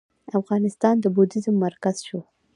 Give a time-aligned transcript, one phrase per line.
[0.39, 2.19] افغانستان د بودیزم مرکز شو